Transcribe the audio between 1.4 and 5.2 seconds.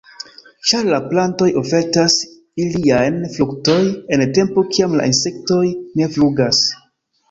ofertas iliajn fruktoj en tempo kiam la